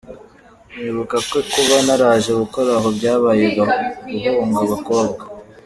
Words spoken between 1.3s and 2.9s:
kuba naraje gukora aho